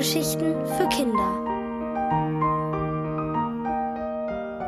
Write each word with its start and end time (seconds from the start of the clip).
Hörgeschichten 0.00 0.54
für 0.64 0.88
Kinder. 0.88 1.30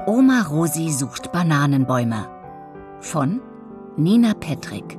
Oma 0.07 0.43
Rosi 0.43 0.91
sucht 0.93 1.33
Bananenbäume 1.33 2.29
von 3.01 3.41
Nina 3.97 4.35
Petrick. 4.35 4.99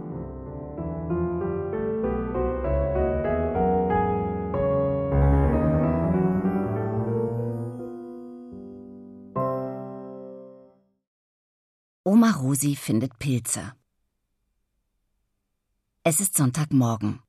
Oma 12.04 12.32
Rosi 12.32 12.76
findet 12.76 13.20
Pilze. 13.20 13.74
Es 16.04 16.20
ist 16.20 16.36
Sonntagmorgen. 16.36 17.22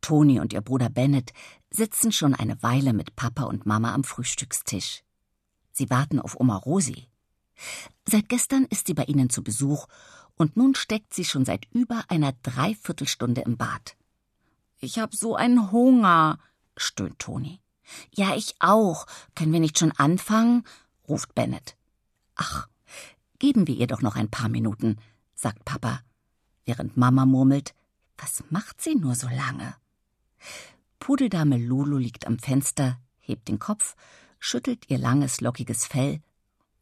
Toni 0.00 0.40
und 0.40 0.52
ihr 0.52 0.60
Bruder 0.60 0.90
Bennett 0.90 1.32
sitzen 1.70 2.12
schon 2.12 2.34
eine 2.34 2.62
Weile 2.62 2.92
mit 2.92 3.16
Papa 3.16 3.44
und 3.44 3.66
Mama 3.66 3.94
am 3.94 4.04
Frühstückstisch. 4.04 5.02
Sie 5.72 5.90
warten 5.90 6.18
auf 6.18 6.38
Oma 6.38 6.56
Rosi. 6.56 7.08
Seit 8.08 8.28
gestern 8.28 8.64
ist 8.64 8.86
sie 8.86 8.94
bei 8.94 9.04
ihnen 9.04 9.30
zu 9.30 9.42
Besuch 9.42 9.86
und 10.36 10.56
nun 10.56 10.74
steckt 10.74 11.12
sie 11.14 11.24
schon 11.24 11.44
seit 11.44 11.66
über 11.72 12.04
einer 12.08 12.32
Dreiviertelstunde 12.42 13.42
im 13.42 13.56
Bad. 13.56 13.96
Ich 14.80 14.98
hab 14.98 15.14
so 15.14 15.34
einen 15.34 15.72
Hunger, 15.72 16.38
stöhnt 16.76 17.18
Toni. 17.18 17.60
Ja, 18.14 18.34
ich 18.36 18.54
auch. 18.60 19.06
Können 19.34 19.52
wir 19.52 19.60
nicht 19.60 19.78
schon 19.78 19.92
anfangen? 19.92 20.64
ruft 21.08 21.34
Bennett. 21.34 21.76
Ach, 22.36 22.68
geben 23.38 23.66
wir 23.66 23.74
ihr 23.74 23.86
doch 23.86 24.02
noch 24.02 24.14
ein 24.14 24.30
paar 24.30 24.48
Minuten, 24.48 24.98
sagt 25.34 25.64
Papa, 25.64 26.02
während 26.64 26.96
Mama 26.96 27.26
murmelt, 27.26 27.74
was 28.16 28.44
macht 28.50 28.80
sie 28.80 28.94
nur 28.94 29.14
so 29.14 29.28
lange? 29.28 29.74
Pudeldame 31.08 31.56
Lulu 31.56 31.96
liegt 31.96 32.26
am 32.26 32.38
Fenster, 32.38 33.00
hebt 33.18 33.48
den 33.48 33.58
Kopf, 33.58 33.96
schüttelt 34.38 34.90
ihr 34.90 34.98
langes, 34.98 35.40
lockiges 35.40 35.86
Fell 35.86 36.20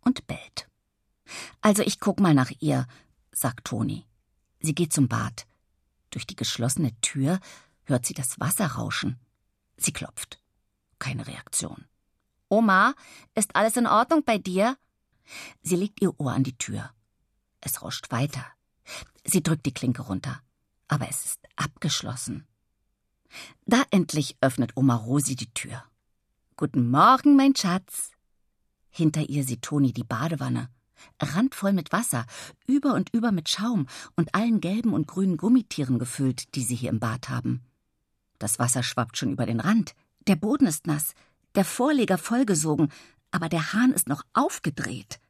und 0.00 0.27
bellt. 0.27 0.69
Also 1.60 1.84
ich 1.84 2.00
guck 2.00 2.19
mal 2.19 2.34
nach 2.34 2.50
ihr, 2.58 2.88
sagt 3.30 3.66
Toni. 3.66 4.04
Sie 4.58 4.74
geht 4.74 4.92
zum 4.92 5.06
Bad. 5.06 5.47
Durch 6.10 6.27
die 6.27 6.34
geschlossene 6.34 7.00
Tür 7.02 7.38
hört 7.84 8.04
sie 8.04 8.14
das 8.14 8.41
Wasser 8.41 8.66
rauschen. 8.66 9.20
Sie 9.77 9.92
klopft. 9.92 10.42
Keine 10.98 11.28
Reaktion. 11.28 11.84
Oma, 12.48 12.94
ist 13.36 13.54
alles 13.54 13.77
in 13.77 13.86
Ordnung 13.86 14.24
bei 14.24 14.38
dir? 14.38 14.77
Sie 15.62 15.77
legt 15.77 16.02
ihr 16.02 16.19
Ohr 16.19 16.32
an 16.32 16.42
die 16.42 16.58
Tür. 16.58 16.91
Es 17.60 17.80
rauscht 17.80 18.10
weiter. 18.10 18.44
Sie 19.22 19.44
drückt 19.44 19.66
die 19.66 19.74
Klinke 19.74 20.02
runter. 20.02 20.42
Aber 20.88 21.08
es 21.08 21.27
ist 21.27 21.48
abgeschlossen. 21.54 22.44
Da 23.66 23.82
endlich 23.90 24.36
öffnet 24.40 24.76
Oma 24.76 24.96
Rosi 24.96 25.36
die 25.36 25.52
Tür. 25.52 25.82
Guten 26.56 26.90
Morgen, 26.90 27.36
mein 27.36 27.54
Schatz. 27.54 28.12
Hinter 28.90 29.28
ihr 29.28 29.44
sieht 29.44 29.62
Toni 29.62 29.92
die 29.92 30.04
Badewanne. 30.04 30.70
Randvoll 31.20 31.72
mit 31.72 31.92
Wasser, 31.92 32.26
über 32.66 32.94
und 32.94 33.12
über 33.12 33.32
mit 33.32 33.48
Schaum 33.48 33.86
und 34.16 34.34
allen 34.34 34.60
gelben 34.60 34.92
und 34.92 35.06
grünen 35.06 35.36
Gummitieren 35.36 35.98
gefüllt, 35.98 36.54
die 36.54 36.62
sie 36.62 36.74
hier 36.74 36.90
im 36.90 37.00
Bad 37.00 37.28
haben. 37.28 37.62
Das 38.38 38.58
Wasser 38.58 38.82
schwappt 38.82 39.16
schon 39.16 39.32
über 39.32 39.46
den 39.46 39.60
Rand. 39.60 39.94
Der 40.26 40.36
Boden 40.36 40.66
ist 40.66 40.86
nass, 40.86 41.14
der 41.54 41.64
Vorleger 41.64 42.18
vollgesogen, 42.18 42.90
aber 43.30 43.48
der 43.48 43.72
Hahn 43.72 43.92
ist 43.92 44.08
noch 44.08 44.22
aufgedreht. 44.32 45.20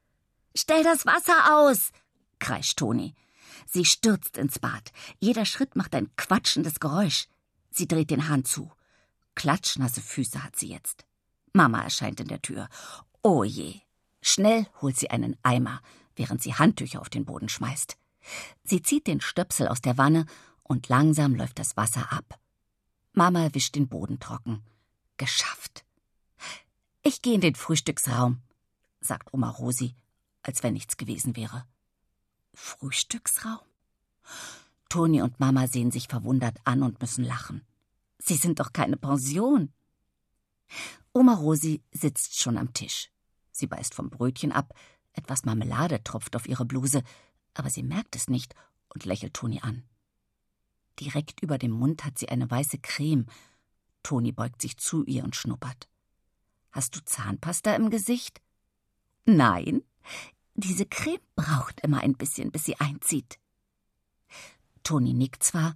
Stell 0.55 0.83
das 0.83 1.05
Wasser 1.05 1.57
aus! 1.57 1.91
kreischt 2.39 2.79
Toni. 2.79 3.15
Sie 3.65 3.85
stürzt 3.85 4.37
ins 4.37 4.59
Bad. 4.59 4.91
Jeder 5.19 5.45
Schritt 5.45 5.75
macht 5.75 5.95
ein 5.95 6.09
quatschendes 6.15 6.79
Geräusch. 6.79 7.27
Sie 7.77 7.87
dreht 7.87 8.09
den 8.09 8.27
Hahn 8.27 8.43
zu. 8.43 8.71
Klatschnasse 9.35 10.01
Füße 10.01 10.43
hat 10.43 10.55
sie 10.55 10.69
jetzt. 10.69 11.05
Mama 11.53 11.83
erscheint 11.83 12.19
in 12.19 12.27
der 12.27 12.41
Tür. 12.41 12.69
Oh 13.21 13.43
je. 13.43 13.81
Schnell 14.19 14.65
holt 14.81 14.97
sie 14.97 15.11
einen 15.11 15.37
Eimer, 15.43 15.83
während 16.15 16.41
sie 16.41 16.55
Handtücher 16.55 16.99
auf 16.99 17.11
den 17.11 17.23
Boden 17.23 17.49
schmeißt. 17.49 17.95
Sie 18.63 18.81
zieht 18.81 19.05
den 19.05 19.21
Stöpsel 19.21 19.67
aus 19.67 19.79
der 19.79 19.95
Wanne 19.95 20.25
und 20.63 20.89
langsam 20.89 21.35
läuft 21.35 21.59
das 21.59 21.77
Wasser 21.77 22.11
ab. 22.11 22.39
Mama 23.13 23.53
wischt 23.53 23.75
den 23.75 23.87
Boden 23.87 24.19
trocken. 24.19 24.63
Geschafft. 25.17 25.85
Ich 27.03 27.21
gehe 27.21 27.35
in 27.35 27.41
den 27.41 27.53
Frühstücksraum, 27.53 28.41
sagt 29.01 29.35
Oma 29.35 29.51
Rosi, 29.51 29.93
als 30.41 30.63
wenn 30.63 30.73
nichts 30.73 30.97
gewesen 30.97 31.35
wäre. 31.35 31.67
Frühstücksraum? 32.55 33.59
Toni 34.97 35.21
und 35.21 35.39
Mama 35.39 35.67
sehen 35.67 35.91
sich 35.91 36.07
verwundert 36.07 36.57
an 36.63 36.81
und 36.81 36.99
müssen 37.01 37.23
lachen. 37.23 37.61
Sie 38.17 38.33
sind 38.33 38.59
doch 38.59 38.73
keine 38.73 38.97
Pension. 38.97 39.71
Oma 41.13 41.35
Rosi 41.35 41.83
sitzt 41.91 42.41
schon 42.41 42.57
am 42.57 42.73
Tisch. 42.73 43.11
Sie 43.51 43.67
beißt 43.67 43.93
vom 43.93 44.09
Brötchen 44.09 44.51
ab, 44.51 44.73
etwas 45.13 45.45
Marmelade 45.45 46.03
tropft 46.03 46.35
auf 46.35 46.47
ihre 46.49 46.65
Bluse, 46.65 47.03
aber 47.53 47.69
sie 47.69 47.83
merkt 47.83 48.15
es 48.15 48.27
nicht 48.27 48.55
und 48.89 49.05
lächelt 49.05 49.35
Toni 49.35 49.59
an. 49.61 49.83
Direkt 50.99 51.43
über 51.43 51.59
dem 51.59 51.73
Mund 51.73 52.03
hat 52.03 52.17
sie 52.17 52.29
eine 52.29 52.49
weiße 52.49 52.79
Creme. 52.79 53.27
Toni 54.01 54.31
beugt 54.31 54.63
sich 54.63 54.77
zu 54.77 55.03
ihr 55.03 55.23
und 55.23 55.35
schnuppert. 55.35 55.87
Hast 56.71 56.95
du 56.95 57.05
Zahnpasta 57.05 57.75
im 57.75 57.91
Gesicht? 57.91 58.41
Nein. 59.25 59.83
Diese 60.55 60.87
Creme 60.87 61.21
braucht 61.35 61.81
immer 61.81 61.99
ein 61.99 62.15
bisschen, 62.15 62.51
bis 62.51 62.65
sie 62.65 62.79
einzieht. 62.79 63.37
Toni 64.87 65.13
nickt 65.13 65.43
zwar, 65.43 65.75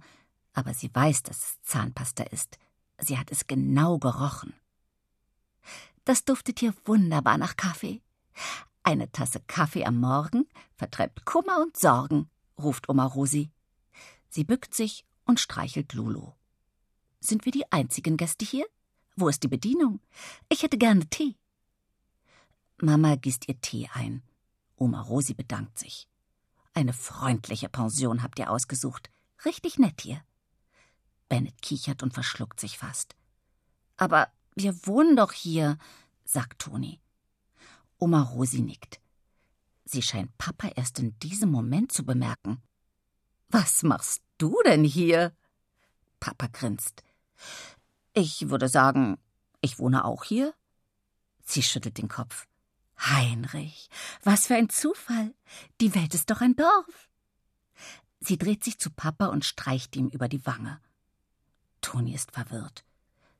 aber 0.54 0.72
sie 0.72 0.88
weiß, 0.90 1.22
dass 1.24 1.36
es 1.36 1.62
Zahnpasta 1.64 2.24
ist. 2.24 2.58
Sie 2.96 3.18
hat 3.18 3.30
es 3.30 3.46
genau 3.46 3.98
gerochen. 3.98 4.54
Das 6.06 6.24
duftet 6.24 6.60
hier 6.60 6.72
wunderbar 6.86 7.36
nach 7.36 7.56
Kaffee. 7.58 8.00
Eine 8.82 9.12
Tasse 9.12 9.40
Kaffee 9.46 9.84
am 9.84 10.00
Morgen 10.00 10.48
vertreibt 10.76 11.26
Kummer 11.26 11.60
und 11.60 11.76
Sorgen, 11.76 12.30
ruft 12.58 12.88
Oma 12.88 13.04
Rosi. 13.04 13.50
Sie 14.30 14.44
bückt 14.44 14.74
sich 14.74 15.04
und 15.26 15.40
streichelt 15.40 15.92
Lulu. 15.92 16.32
Sind 17.20 17.44
wir 17.44 17.52
die 17.52 17.70
einzigen 17.70 18.16
Gäste 18.16 18.46
hier? 18.46 18.64
Wo 19.14 19.28
ist 19.28 19.42
die 19.42 19.48
Bedienung? 19.48 20.00
Ich 20.48 20.62
hätte 20.62 20.78
gerne 20.78 21.06
Tee. 21.10 21.36
Mama 22.80 23.16
gießt 23.16 23.46
ihr 23.46 23.60
Tee 23.60 23.90
ein. 23.92 24.22
Oma 24.76 25.02
Rosi 25.02 25.34
bedankt 25.34 25.78
sich. 25.78 26.08
Eine 26.74 26.92
freundliche 26.92 27.68
Pension 27.68 28.22
habt 28.22 28.38
ihr 28.38 28.50
ausgesucht. 28.50 29.10
Richtig 29.44 29.78
nett 29.78 30.00
hier. 30.00 30.22
Bennett 31.28 31.60
kichert 31.62 32.02
und 32.02 32.14
verschluckt 32.14 32.60
sich 32.60 32.78
fast. 32.78 33.14
Aber 33.96 34.28
wir 34.54 34.86
wohnen 34.86 35.16
doch 35.16 35.32
hier, 35.32 35.78
sagt 36.24 36.62
Toni. 36.62 37.00
Oma 37.98 38.22
Rosi 38.22 38.62
nickt. 38.62 39.00
Sie 39.84 40.02
scheint 40.02 40.36
Papa 40.38 40.68
erst 40.68 40.98
in 40.98 41.18
diesem 41.18 41.50
Moment 41.50 41.92
zu 41.92 42.04
bemerken. 42.04 42.62
Was 43.48 43.82
machst 43.82 44.22
du 44.38 44.56
denn 44.64 44.84
hier? 44.84 45.36
Papa 46.20 46.46
grinst. 46.46 47.02
Ich 48.14 48.48
würde 48.48 48.68
sagen, 48.68 49.18
ich 49.60 49.78
wohne 49.78 50.04
auch 50.04 50.24
hier. 50.24 50.54
Sie 51.44 51.62
schüttelt 51.62 51.98
den 51.98 52.08
Kopf. 52.08 52.46
Heinrich, 53.04 53.88
was 54.22 54.46
für 54.46 54.54
ein 54.54 54.68
Zufall. 54.68 55.34
Die 55.80 55.94
Welt 55.94 56.14
ist 56.14 56.30
doch 56.30 56.40
ein 56.40 56.56
Dorf. 56.56 57.08
Sie 58.20 58.38
dreht 58.38 58.62
sich 58.62 58.78
zu 58.78 58.90
Papa 58.90 59.26
und 59.26 59.44
streicht 59.44 59.96
ihm 59.96 60.08
über 60.08 60.28
die 60.28 60.44
Wange. 60.46 60.80
Toni 61.80 62.14
ist 62.14 62.30
verwirrt. 62.30 62.84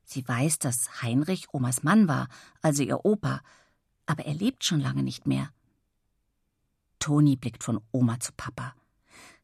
Sie 0.03 0.27
weiß, 0.27 0.59
dass 0.59 1.01
Heinrich 1.01 1.53
Omas 1.53 1.83
Mann 1.83 2.07
war, 2.07 2.27
also 2.61 2.83
ihr 2.83 3.05
Opa, 3.05 3.41
aber 4.05 4.25
er 4.25 4.33
lebt 4.33 4.65
schon 4.65 4.81
lange 4.81 5.03
nicht 5.03 5.25
mehr. 5.25 5.49
Toni 6.99 7.37
blickt 7.37 7.63
von 7.63 7.81
Oma 7.91 8.19
zu 8.19 8.33
Papa. 8.33 8.75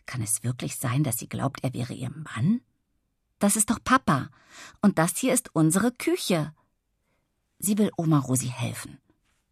Kann 0.06 0.22
es 0.22 0.44
wirklich 0.44 0.76
sein, 0.76 1.04
dass 1.04 1.18
sie 1.18 1.30
glaubt, 1.30 1.64
er 1.64 1.74
wäre 1.74 1.94
ihr 1.94 2.10
Mann? 2.10 2.62
Das 3.40 3.56
ist 3.56 3.70
doch 3.70 3.80
Papa. 3.84 4.30
Und 4.82 4.98
das 4.98 5.18
hier 5.18 5.34
ist 5.34 5.56
unsere 5.56 5.92
Küche. 5.92 6.54
Sie 7.60 7.78
will 7.78 7.92
Oma 7.96 8.20
Rosi 8.20 8.48
helfen. 8.48 9.00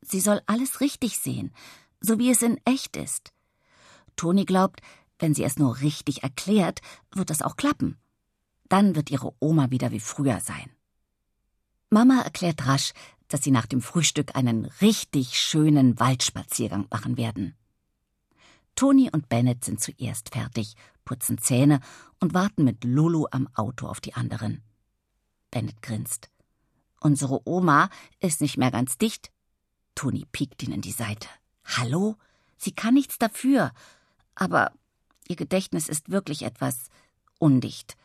Sie 0.09 0.21
soll 0.21 0.42
alles 0.45 0.80
richtig 0.80 1.19
sehen, 1.19 1.54
so 2.00 2.18
wie 2.18 2.31
es 2.31 2.42
in 2.42 2.59
echt 2.63 2.95
ist. 2.95 3.33
Toni 4.15 4.45
glaubt, 4.45 4.80
wenn 5.19 5.33
sie 5.33 5.44
es 5.44 5.57
nur 5.57 5.81
richtig 5.81 6.24
erklärt, 6.24 6.80
wird 7.12 7.30
das 7.30 7.42
auch 7.42 7.57
klappen. 7.57 7.98
Dann 8.69 8.95
wird 8.95 9.12
ihre 9.12 9.33
Oma 9.39 9.69
wieder 9.69 9.92
wie 9.92 10.00
früher 10.00 10.39
sein. 10.39 10.71
Mama 11.89 12.21
erklärt 12.21 12.65
rasch, 12.68 12.94
dass 13.27 13.44
sie 13.44 13.51
nach 13.51 13.65
dem 13.65 13.81
Frühstück 13.81 14.36
einen 14.36 14.65
richtig 14.81 15.38
schönen 15.38 16.00
Waldspaziergang 16.00 16.88
machen 16.89 17.18
werden. 17.18 17.56
Toni 18.75 19.10
und 19.12 19.27
Bennett 19.27 19.65
sind 19.65 19.81
zuerst 19.81 20.30
fertig, 20.30 20.75
putzen 21.03 21.38
Zähne 21.38 21.81
und 22.21 22.33
warten 22.33 22.63
mit 22.63 22.86
Lulu 22.86 23.25
am 23.31 23.50
Auto 23.56 23.88
auf 23.88 24.00
die 24.00 24.13
anderen. 24.13 24.63
Bennett 25.51 25.81
grinst. 25.81 26.30
Unsere 27.01 27.45
Oma 27.48 27.89
ist 28.19 28.39
nicht 28.39 28.57
mehr 28.57 28.71
ganz 28.71 28.98
dicht, 28.98 29.31
Toni 29.98 30.28
piekt 30.32 30.62
ihn 30.62 30.72
in 30.72 30.82
die 30.82 30.92
Seite. 30.92 31.28
Hallo? 31.66 32.18
Sie 32.56 32.72
kann 32.72 32.94
nichts 32.94 33.18
dafür. 33.18 33.72
Aber 34.36 34.72
ihr 35.28 35.36
Gedächtnis 35.36 35.90
ist 35.90 36.12
wirklich 36.12 36.44
etwas 36.44 36.90
undicht. 37.40 37.98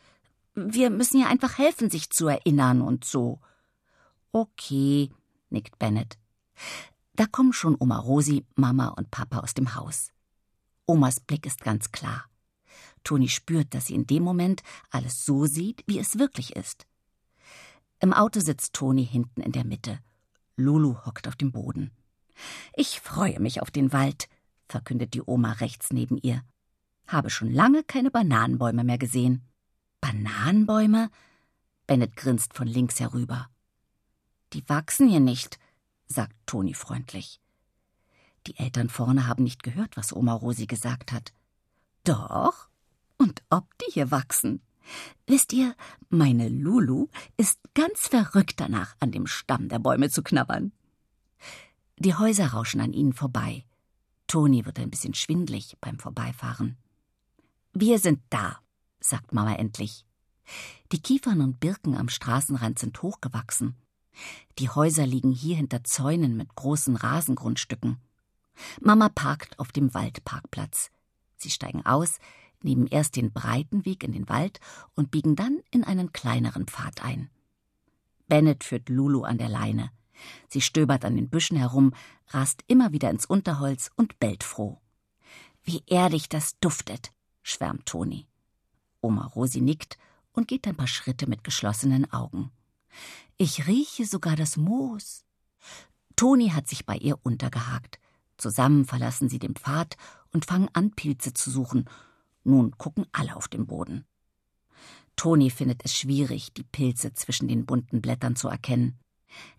Wir 0.54 0.88
müssen 0.88 1.20
ihr 1.20 1.28
einfach 1.28 1.58
helfen, 1.58 1.90
sich 1.90 2.08
zu 2.08 2.28
erinnern 2.28 2.80
und 2.80 3.04
so. 3.04 3.40
Okay, 4.32 5.10
nickt 5.50 5.78
Bennett. 5.78 6.16
Da 7.14 7.26
kommen 7.26 7.52
schon 7.52 7.76
Oma 7.78 7.98
Rosi, 7.98 8.46
Mama 8.54 8.88
und 8.88 9.10
Papa 9.10 9.40
aus 9.40 9.52
dem 9.52 9.74
Haus. 9.74 10.12
Omas 10.86 11.20
Blick 11.20 11.44
ist 11.44 11.60
ganz 11.60 11.92
klar. 11.92 12.24
Toni 13.04 13.28
spürt, 13.28 13.74
dass 13.74 13.86
sie 13.86 13.94
in 13.94 14.06
dem 14.06 14.22
Moment 14.22 14.62
alles 14.90 15.26
so 15.26 15.44
sieht, 15.44 15.84
wie 15.86 15.98
es 15.98 16.18
wirklich 16.18 16.56
ist. 16.56 16.86
Im 18.00 18.14
Auto 18.14 18.40
sitzt 18.40 18.72
Toni 18.72 19.04
hinten 19.04 19.42
in 19.42 19.52
der 19.52 19.64
Mitte. 19.64 19.98
Lulu 20.56 20.96
hockt 21.04 21.28
auf 21.28 21.36
dem 21.36 21.52
Boden. 21.52 21.90
Ich 22.74 23.00
freue 23.00 23.40
mich 23.40 23.62
auf 23.62 23.70
den 23.70 23.92
Wald, 23.92 24.28
verkündet 24.68 25.14
die 25.14 25.22
Oma 25.22 25.52
rechts 25.52 25.92
neben 25.92 26.18
ihr. 26.18 26.42
Habe 27.06 27.30
schon 27.30 27.50
lange 27.50 27.82
keine 27.84 28.10
Bananenbäume 28.10 28.84
mehr 28.84 28.98
gesehen. 28.98 29.46
Bananenbäume? 30.00 31.10
Bennett 31.86 32.16
grinst 32.16 32.54
von 32.54 32.66
links 32.66 33.00
herüber. 33.00 33.48
Die 34.52 34.68
wachsen 34.68 35.08
hier 35.08 35.20
nicht, 35.20 35.58
sagt 36.06 36.34
Toni 36.46 36.74
freundlich. 36.74 37.40
Die 38.46 38.58
Eltern 38.58 38.88
vorne 38.88 39.26
haben 39.26 39.44
nicht 39.44 39.62
gehört, 39.62 39.96
was 39.96 40.12
Oma 40.12 40.34
Rosi 40.34 40.66
gesagt 40.66 41.12
hat. 41.12 41.32
Doch, 42.04 42.68
und 43.18 43.42
ob 43.50 43.66
die 43.78 43.92
hier 43.92 44.10
wachsen. 44.10 44.60
Wisst 45.26 45.52
ihr, 45.52 45.74
meine 46.08 46.48
Lulu 46.48 47.08
ist 47.36 47.58
ganz 47.74 48.08
verrückt 48.08 48.60
danach, 48.60 48.96
an 49.00 49.12
dem 49.12 49.26
Stamm 49.26 49.68
der 49.68 49.78
Bäume 49.78 50.10
zu 50.10 50.22
knabbern. 50.22 50.72
Die 51.98 52.14
Häuser 52.14 52.48
rauschen 52.48 52.80
an 52.80 52.92
ihnen 52.92 53.12
vorbei. 53.12 53.64
Toni 54.26 54.64
wird 54.64 54.78
ein 54.78 54.90
bisschen 54.90 55.14
schwindlig 55.14 55.76
beim 55.80 55.98
Vorbeifahren. 55.98 56.76
Wir 57.72 57.98
sind 57.98 58.20
da, 58.30 58.58
sagt 59.00 59.32
Mama 59.32 59.54
endlich. 59.54 60.04
Die 60.90 61.00
Kiefern 61.00 61.40
und 61.40 61.60
Birken 61.60 61.96
am 61.96 62.08
Straßenrand 62.08 62.78
sind 62.78 63.00
hochgewachsen. 63.02 63.76
Die 64.58 64.68
Häuser 64.68 65.06
liegen 65.06 65.32
hier 65.32 65.56
hinter 65.56 65.84
Zäunen 65.84 66.36
mit 66.36 66.54
großen 66.54 66.96
Rasengrundstücken. 66.96 67.98
Mama 68.80 69.08
parkt 69.08 69.58
auf 69.58 69.72
dem 69.72 69.94
Waldparkplatz. 69.94 70.90
Sie 71.36 71.50
steigen 71.50 71.84
aus, 71.86 72.18
nehmen 72.64 72.86
erst 72.86 73.16
den 73.16 73.32
breiten 73.32 73.84
Weg 73.84 74.04
in 74.04 74.12
den 74.12 74.28
Wald 74.28 74.60
und 74.94 75.10
biegen 75.10 75.36
dann 75.36 75.60
in 75.70 75.84
einen 75.84 76.12
kleineren 76.12 76.66
Pfad 76.66 77.04
ein. 77.04 77.30
Bennett 78.28 78.64
führt 78.64 78.88
Lulu 78.88 79.22
an 79.22 79.38
der 79.38 79.48
Leine. 79.48 79.90
Sie 80.48 80.60
stöbert 80.60 81.04
an 81.04 81.16
den 81.16 81.28
Büschen 81.28 81.56
herum, 81.56 81.92
rast 82.28 82.62
immer 82.66 82.92
wieder 82.92 83.10
ins 83.10 83.26
Unterholz 83.26 83.90
und 83.96 84.18
bellt 84.20 84.44
froh. 84.44 84.80
Wie 85.64 85.82
erdig 85.86 86.28
das 86.28 86.58
duftet, 86.58 87.12
schwärmt 87.42 87.86
Toni. 87.86 88.26
Oma 89.00 89.26
Rosi 89.26 89.60
nickt 89.60 89.98
und 90.32 90.48
geht 90.48 90.66
ein 90.66 90.76
paar 90.76 90.86
Schritte 90.88 91.26
mit 91.26 91.44
geschlossenen 91.44 92.10
Augen. 92.12 92.50
Ich 93.36 93.66
rieche 93.66 94.06
sogar 94.06 94.36
das 94.36 94.56
Moos. 94.56 95.24
Toni 96.16 96.50
hat 96.50 96.68
sich 96.68 96.86
bei 96.86 96.96
ihr 96.96 97.18
untergehakt. 97.22 97.98
Zusammen 98.36 98.84
verlassen 98.84 99.28
sie 99.28 99.38
den 99.38 99.54
Pfad 99.54 99.96
und 100.32 100.44
fangen 100.44 100.68
an, 100.72 100.92
Pilze 100.92 101.34
zu 101.34 101.50
suchen. 101.50 101.88
Nun 102.44 102.72
gucken 102.78 103.06
alle 103.12 103.36
auf 103.36 103.48
den 103.48 103.66
Boden. 103.66 104.04
Toni 105.16 105.50
findet 105.50 105.84
es 105.84 105.94
schwierig, 105.96 106.52
die 106.54 106.64
Pilze 106.64 107.12
zwischen 107.12 107.48
den 107.48 107.66
bunten 107.66 108.00
Blättern 108.00 108.36
zu 108.36 108.48
erkennen. 108.48 108.98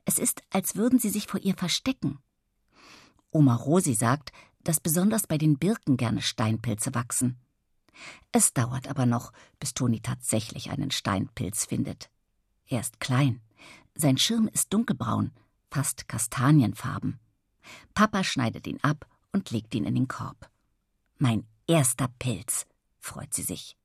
Es 0.05 0.19
ist, 0.19 0.41
als 0.49 0.75
würden 0.75 0.99
sie 0.99 1.09
sich 1.09 1.27
vor 1.27 1.39
ihr 1.39 1.55
verstecken. 1.55 2.19
Oma 3.31 3.55
Rosi 3.55 3.93
sagt, 3.93 4.31
dass 4.63 4.79
besonders 4.79 5.27
bei 5.27 5.37
den 5.37 5.57
Birken 5.57 5.97
gerne 5.97 6.21
Steinpilze 6.21 6.93
wachsen. 6.93 7.39
Es 8.31 8.53
dauert 8.53 8.87
aber 8.87 9.05
noch, 9.05 9.31
bis 9.59 9.73
Toni 9.73 10.01
tatsächlich 10.01 10.71
einen 10.71 10.91
Steinpilz 10.91 11.65
findet. 11.65 12.09
Er 12.67 12.79
ist 12.79 12.99
klein. 12.99 13.41
Sein 13.95 14.17
Schirm 14.17 14.47
ist 14.47 14.73
dunkelbraun, 14.73 15.31
fast 15.69 16.07
kastanienfarben. 16.07 17.19
Papa 17.93 18.23
schneidet 18.23 18.67
ihn 18.67 18.79
ab 18.81 19.07
und 19.31 19.51
legt 19.51 19.75
ihn 19.75 19.85
in 19.85 19.95
den 19.95 20.07
Korb. 20.07 20.49
Mein 21.17 21.45
erster 21.67 22.07
Pilz, 22.19 22.65
freut 23.03 23.33
sie 23.33 23.43
sich. 23.43 23.77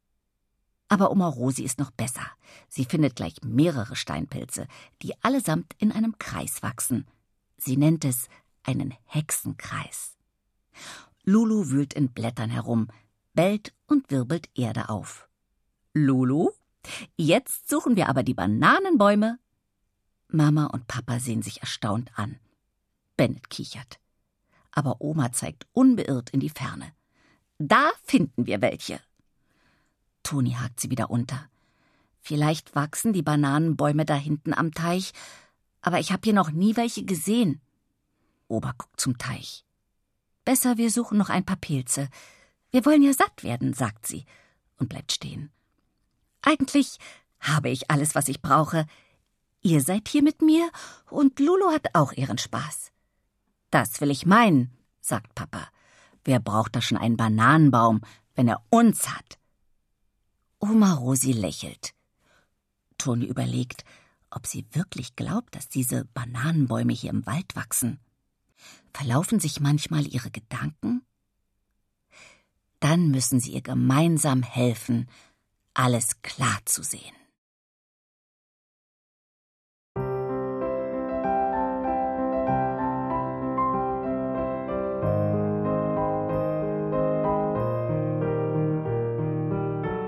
Aber 0.88 1.10
Oma 1.10 1.28
Rosi 1.28 1.62
ist 1.62 1.78
noch 1.78 1.90
besser. 1.90 2.26
Sie 2.68 2.84
findet 2.84 3.16
gleich 3.16 3.34
mehrere 3.42 3.94
Steinpilze, 3.94 4.66
die 5.02 5.12
allesamt 5.22 5.74
in 5.78 5.92
einem 5.92 6.18
Kreis 6.18 6.62
wachsen. 6.62 7.06
Sie 7.58 7.76
nennt 7.76 8.04
es 8.04 8.28
einen 8.62 8.94
Hexenkreis. 9.04 10.16
Lulu 11.24 11.68
wühlt 11.68 11.92
in 11.92 12.10
Blättern 12.10 12.48
herum, 12.48 12.88
bellt 13.34 13.74
und 13.86 14.10
wirbelt 14.10 14.48
Erde 14.54 14.88
auf. 14.88 15.28
Lulu, 15.92 16.50
jetzt 17.16 17.68
suchen 17.68 17.96
wir 17.96 18.08
aber 18.08 18.22
die 18.22 18.34
Bananenbäume. 18.34 19.38
Mama 20.28 20.66
und 20.66 20.86
Papa 20.86 21.20
sehen 21.20 21.42
sich 21.42 21.60
erstaunt 21.60 22.10
an. 22.18 22.38
Bennett 23.16 23.50
kichert. 23.50 23.98
Aber 24.70 25.00
Oma 25.00 25.32
zeigt 25.32 25.66
unbeirrt 25.72 26.30
in 26.30 26.40
die 26.40 26.50
Ferne. 26.50 26.92
Da 27.58 27.90
finden 28.04 28.46
wir 28.46 28.60
welche. 28.62 29.00
Toni 30.28 30.50
hakt 30.50 30.78
sie 30.78 30.90
wieder 30.90 31.08
unter. 31.08 31.48
Vielleicht 32.20 32.74
wachsen 32.74 33.14
die 33.14 33.22
Bananenbäume 33.22 34.04
da 34.04 34.14
hinten 34.14 34.52
am 34.52 34.72
Teich, 34.72 35.14
aber 35.80 36.00
ich 36.00 36.12
habe 36.12 36.20
hier 36.24 36.34
noch 36.34 36.50
nie 36.50 36.76
welche 36.76 37.02
gesehen. 37.06 37.62
Ober 38.46 38.74
guckt 38.76 39.00
zum 39.00 39.16
Teich. 39.16 39.64
Besser, 40.44 40.76
wir 40.76 40.90
suchen 40.90 41.16
noch 41.16 41.30
ein 41.30 41.46
paar 41.46 41.56
Pilze. 41.56 42.10
Wir 42.70 42.84
wollen 42.84 43.02
ja 43.02 43.14
satt 43.14 43.42
werden, 43.42 43.72
sagt 43.72 44.06
sie 44.06 44.26
und 44.76 44.90
bleibt 44.90 45.12
stehen. 45.12 45.50
Eigentlich 46.42 46.98
habe 47.40 47.70
ich 47.70 47.90
alles, 47.90 48.14
was 48.14 48.28
ich 48.28 48.42
brauche. 48.42 48.84
Ihr 49.62 49.80
seid 49.80 50.08
hier 50.08 50.22
mit 50.22 50.42
mir 50.42 50.68
und 51.08 51.40
Lulu 51.40 51.72
hat 51.72 51.94
auch 51.94 52.12
ihren 52.12 52.36
Spaß. 52.36 52.92
Das 53.70 54.02
will 54.02 54.10
ich 54.10 54.26
meinen, 54.26 54.76
sagt 55.00 55.34
Papa. 55.34 55.68
Wer 56.22 56.38
braucht 56.38 56.76
da 56.76 56.82
schon 56.82 56.98
einen 56.98 57.16
Bananenbaum, 57.16 58.02
wenn 58.34 58.48
er 58.48 58.62
uns 58.68 59.08
hat? 59.08 59.38
Oma 60.70 60.92
Rosi 60.94 61.32
lächelt. 61.32 61.94
Toni 62.98 63.24
überlegt, 63.24 63.84
ob 64.30 64.46
sie 64.46 64.66
wirklich 64.72 65.16
glaubt, 65.16 65.54
dass 65.54 65.68
diese 65.68 66.04
Bananenbäume 66.06 66.92
hier 66.92 67.10
im 67.10 67.24
Wald 67.24 67.56
wachsen. 67.56 67.98
Verlaufen 68.92 69.40
sich 69.40 69.60
manchmal 69.60 70.06
ihre 70.06 70.30
Gedanken? 70.30 71.02
Dann 72.80 73.08
müssen 73.08 73.40
sie 73.40 73.52
ihr 73.52 73.62
gemeinsam 73.62 74.42
helfen, 74.42 75.08
alles 75.72 76.20
klar 76.22 76.58
zu 76.66 76.82
sehen. 76.82 77.17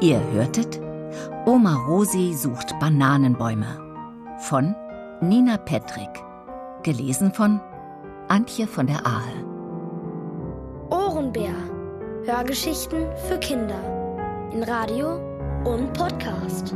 Ihr 0.01 0.19
hörtet 0.33 0.81
Oma 1.45 1.75
Rosi 1.87 2.33
sucht 2.33 2.79
Bananenbäume 2.81 3.67
von 4.49 4.75
Nina 5.21 5.59
Petrick, 5.59 6.09
gelesen 6.83 7.35
von 7.35 7.61
Antje 8.29 8.67
von 8.67 8.87
der 8.87 9.07
Ahe. 9.07 9.45
Ohrenbär. 10.89 11.53
Hörgeschichten 12.25 13.09
für 13.29 13.39
Kinder 13.41 14.51
in 14.53 14.63
Radio 14.63 15.17
und 15.65 15.93
Podcast. 15.93 16.75